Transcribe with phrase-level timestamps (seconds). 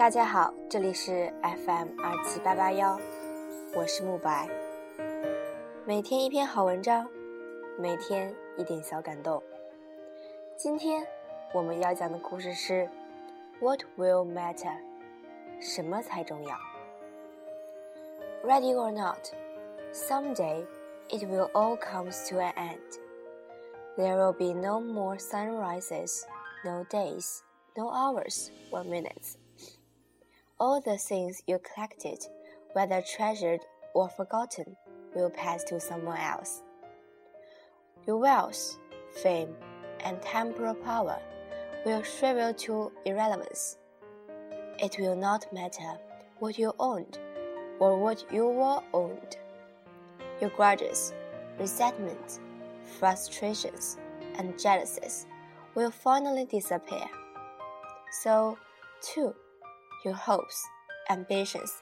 [0.00, 2.98] 大家好，这里是 FM 二七八八幺，
[3.74, 4.48] 我是慕白。
[5.84, 7.06] 每天一篇好文章，
[7.78, 9.42] 每天一点小感动。
[10.56, 11.06] 今天
[11.52, 12.88] 我们要讲的故事是
[13.60, 14.74] What will matter？
[15.60, 16.56] 什么才重要
[18.42, 19.18] ？Ready or not,
[19.92, 20.64] someday
[21.10, 22.78] it will all comes to an end.
[23.98, 26.22] There will be no more sunrises,
[26.64, 27.40] no days,
[27.76, 29.34] no hours or minutes
[30.60, 32.18] all the things you collected,
[32.74, 33.60] whether treasured
[33.94, 34.76] or forgotten,
[35.14, 36.62] will pass to someone else.
[38.06, 38.78] Your wealth,
[39.22, 39.56] fame,
[40.04, 41.18] and temporal power
[41.84, 43.78] will shrivel to irrelevance.
[44.78, 45.98] It will not matter
[46.38, 47.18] what you owned
[47.80, 49.36] or what you were owned.
[50.40, 51.12] Your grudges,
[51.58, 52.38] resentments,
[52.98, 53.98] frustrations,
[54.36, 55.26] and jealousies
[55.74, 57.06] will finally disappear.
[58.22, 58.58] So,
[59.02, 59.34] too,
[60.04, 60.66] your hopes,
[61.10, 61.72] ambitions,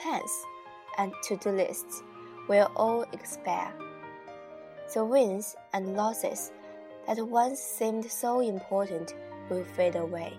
[0.00, 0.30] plans,
[0.98, 2.02] and to-do lists
[2.48, 3.72] will all expire.
[4.92, 6.52] The wins and losses
[7.06, 9.14] that once seemed so important
[9.48, 10.34] will fade away.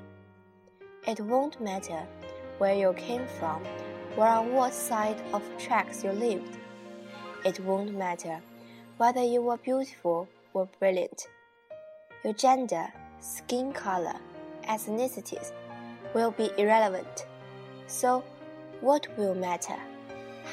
[1.07, 2.05] It won't matter
[2.57, 3.63] where you came from
[4.15, 6.57] or on what side of tracks you lived.
[7.45, 8.41] It won't matter
[8.97, 11.27] whether you were beautiful or brilliant.
[12.23, 12.87] Your gender,
[13.19, 14.15] skin color,
[14.63, 15.51] ethnicities,
[16.13, 17.25] will be irrelevant.
[17.87, 18.23] So,
[18.81, 19.77] what will matter?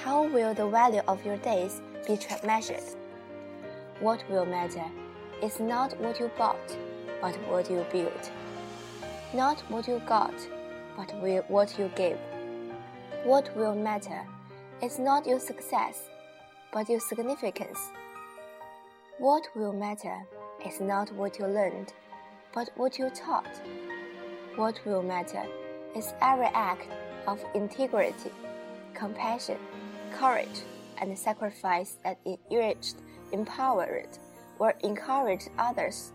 [0.03, 2.85] How will the value of your days be measured?
[4.01, 4.85] What will matter
[5.43, 6.77] is not what you bought,
[7.21, 8.31] but what you built.
[9.35, 10.35] Not what you got,
[10.97, 11.13] but
[11.49, 12.19] what you gave.
[13.25, 14.27] What will matter
[14.83, 16.09] is not your success,
[16.73, 17.79] but your significance.
[19.19, 20.17] What will matter
[20.67, 21.93] is not what you learned,
[22.55, 23.61] but what you taught.
[24.61, 25.47] What will matter
[25.97, 26.87] is every act
[27.27, 28.31] of integrity,
[28.93, 29.57] compassion,
[30.13, 30.65] courage,
[30.99, 32.97] and sacrifice that enriched,
[33.33, 34.19] empowered,
[34.59, 36.13] or encouraged others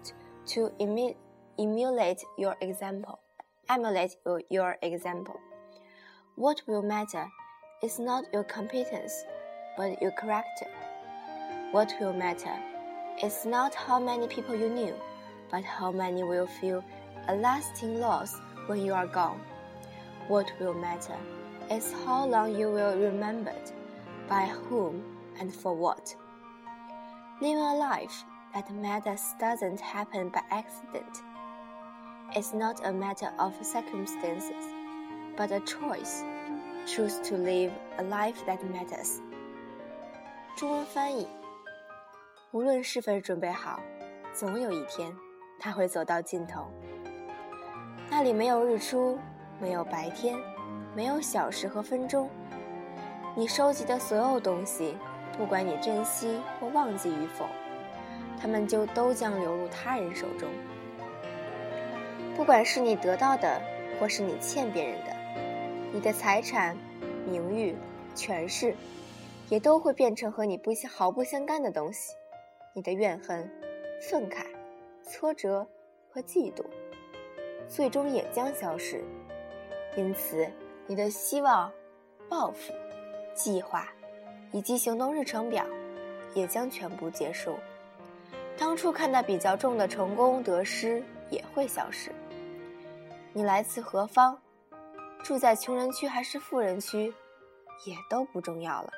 [0.49, 3.17] to emulate your example.
[3.67, 4.15] Emulate
[4.51, 5.39] your example.
[6.35, 7.25] What will matter
[7.81, 9.25] is not your competence,
[9.75, 10.69] but your character.
[11.71, 12.55] What will matter
[13.23, 14.93] is not how many people you knew,
[15.49, 16.83] but how many will feel
[17.28, 19.40] a lasting loss when you are gone.
[20.28, 21.16] What will matter
[21.70, 23.70] is how long you will remembered,
[24.28, 25.02] by whom
[25.40, 26.14] and for what.
[27.40, 28.24] Living a life
[28.54, 31.22] that matters doesn't happen by accident.
[32.36, 34.64] It's not a matter of circumstances,
[35.36, 36.22] but a choice.
[36.86, 39.20] Choose to live a life that matters.
[40.56, 41.26] 中文翻译：
[42.50, 43.80] 无论是否准备好，
[44.32, 45.14] 总有一天，
[45.58, 46.66] 它会走到尽头。
[48.17, 49.19] 那里没有日出，
[49.59, 50.37] 没有白天，
[50.95, 52.29] 没有小时和分钟。
[53.35, 54.95] 你收集的所有东西，
[55.37, 57.45] 不管你珍惜或忘记与否，
[58.39, 60.47] 它们就都将流入他人手中。
[62.37, 63.61] 不管是你得到的，
[63.99, 65.11] 或是你欠别人的，
[65.91, 66.77] 你的财产、
[67.29, 67.75] 名誉、
[68.15, 68.73] 权势，
[69.49, 72.13] 也都会变成和你不毫不相干的东西。
[72.73, 73.51] 你的怨恨、
[74.09, 74.45] 愤慨、
[75.03, 75.67] 挫折
[76.09, 76.63] 和嫉妒，
[77.67, 79.03] 最终也将消失。
[79.97, 80.49] 因此，
[80.87, 81.71] 你的希望、
[82.29, 82.73] 抱负、
[83.33, 83.87] 计划
[84.51, 85.65] 以及行动日程表
[86.33, 87.57] 也将全部结束。
[88.57, 92.11] 当初看得比较重的成功得失也会消失。
[93.33, 94.39] 你来自何方，
[95.23, 97.13] 住在穷人区还是富人区，
[97.85, 98.89] 也都不重要了。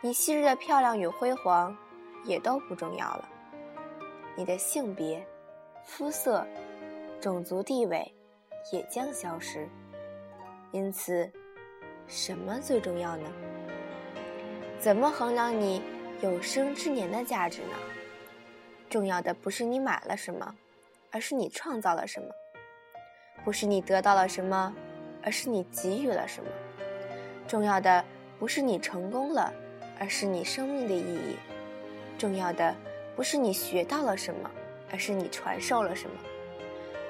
[0.00, 1.76] 你昔日的漂亮与辉煌，
[2.24, 3.28] 也都不重要了。
[4.36, 5.26] 你的性别、
[5.84, 6.46] 肤色、
[7.20, 8.14] 种族地位。
[8.70, 9.66] 也将消失。
[10.72, 11.30] 因此，
[12.06, 13.32] 什么最重要呢？
[14.78, 15.82] 怎么衡量你
[16.20, 17.76] 有生之年的价值呢？
[18.90, 20.54] 重要的不是你买了什么，
[21.10, 22.28] 而是你创造了什么；
[23.42, 24.74] 不是你得到了什么，
[25.22, 26.50] 而是你给予了什么。
[27.46, 28.04] 重要的
[28.38, 29.50] 不是你成功了，
[29.98, 31.36] 而是你生命的意义。
[32.18, 32.74] 重要的
[33.16, 34.50] 不是你学到了什么，
[34.90, 36.16] 而是你传授了什么。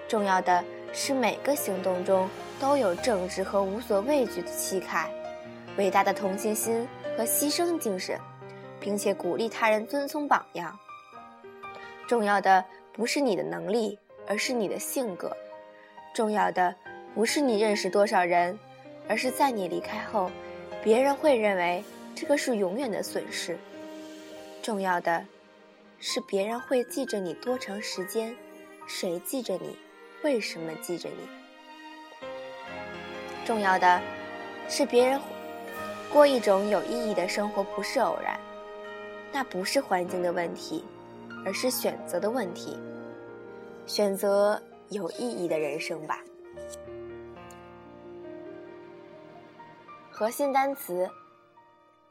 [0.09, 0.65] 重要的。
[0.91, 2.27] 是每个行动中
[2.59, 5.07] 都有正直和无所畏惧的气概，
[5.77, 8.19] 伟大的同情心和牺牲精神，
[8.81, 10.77] 并且鼓励他人遵从榜样。
[12.07, 15.29] 重要的不是你的能力，而是你的性格；
[16.15, 16.75] 重要的
[17.15, 18.59] 不是你认识多少人，
[19.07, 20.31] 而是在你离开后，
[20.83, 21.85] 别人会认为
[22.15, 23.57] 这个是永远的损失；
[24.63, 25.23] 重要的
[26.01, 28.35] 是别人会记着你多长时间，
[28.87, 29.77] 谁记着你？
[30.23, 31.29] 为什么记着你？
[33.45, 34.01] 重要的
[34.69, 35.21] 是别人
[36.13, 38.39] 过一种有意义的生活不是偶然，
[39.33, 40.85] 那不是环境的问题，
[41.45, 42.79] 而是选择的问题。
[43.87, 46.21] 选择有意义的人生吧。
[50.11, 51.09] 核心单词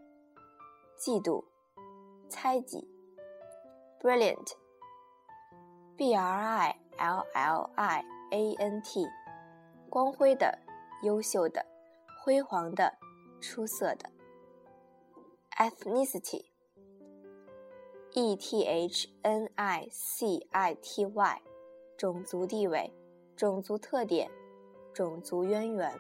[0.98, 1.46] 嫉妒、
[2.28, 2.86] 猜忌。
[4.02, 9.08] Brilliant，B R I L L I A N T，
[9.90, 10.60] 光辉的、
[11.04, 11.66] 优秀的、
[12.24, 12.94] 辉煌的、
[13.42, 14.10] 出色的。
[15.58, 21.42] Ethnicity，E T H N I C I T Y，
[21.98, 22.94] 种族地位、
[23.36, 24.30] 种族特点、
[24.94, 26.00] 种族渊源。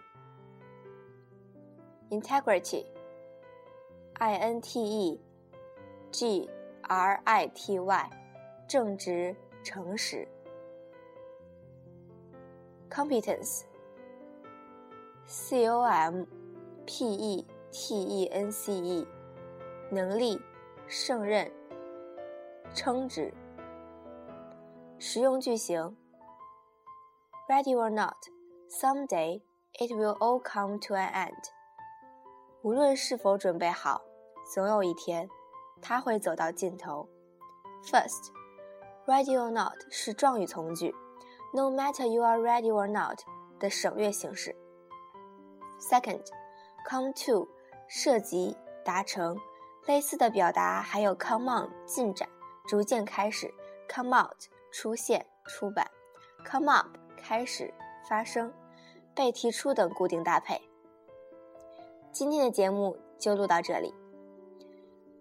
[2.09, 2.85] integrity,
[4.15, 5.21] i n t e
[6.11, 6.49] g
[6.81, 8.09] r i t y，
[8.67, 10.27] 正直、诚实。
[12.90, 13.62] competence,
[15.26, 16.24] c o m
[16.86, 19.06] p e t e n c e，
[19.90, 20.40] 能力、
[20.86, 21.50] 胜任、
[22.74, 23.32] 称职。
[24.98, 25.96] 实用句型：
[27.48, 28.16] Ready or not,
[28.70, 29.40] someday
[29.78, 31.50] it will all come to an end.
[32.62, 34.02] 无论是否准备好，
[34.54, 35.28] 总有一天，
[35.82, 37.08] 它会走到尽头。
[37.84, 38.30] First,
[39.04, 40.94] ready or not 是状语从句
[41.53, 43.19] ，no matter you are ready or not
[43.59, 44.55] 的省略形式。
[45.79, 46.25] Second,
[46.89, 47.47] come to
[47.87, 49.37] 涉及达成，
[49.85, 52.27] 类似的表达还有 come on 进展，
[52.67, 53.53] 逐渐开始
[53.87, 54.37] ；come out
[54.71, 55.89] 出现出版
[56.45, 56.87] ；come up
[57.17, 57.73] 开始
[58.07, 58.53] 发生，
[59.15, 60.61] 被提出等固定搭配。
[62.11, 63.93] 今天的节目就录到这里。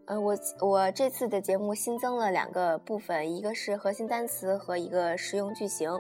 [0.09, 5.91] 呃，我我这次的节目新增了两个部分，一个是核心单词和一个实用句型。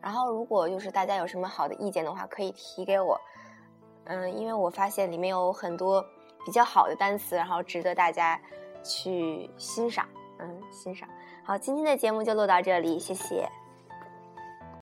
[0.00, 3.20] 然后，如果就是大家有什么好的意见的话，可以提给我。
[4.04, 6.00] 嗯，因为我发现里面有很多
[6.46, 8.40] 比较好的单词，然后值得大家
[8.84, 10.06] 去欣赏。
[10.38, 11.08] 嗯，欣赏。
[11.42, 13.50] 好，今天的节目就录到这里，谢谢。